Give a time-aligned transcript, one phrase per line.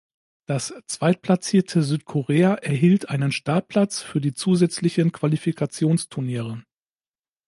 [0.47, 6.63] Das zweitplatzierte Südkorea erhielt einen Startplatz für die zusätzlichen Qualifikationsturniere.